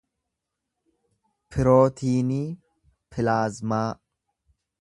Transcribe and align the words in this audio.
pirootiinii 1.51 2.47
pilaazmaa 3.15 3.87